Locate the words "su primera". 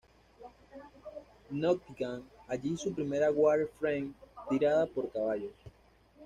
2.75-3.29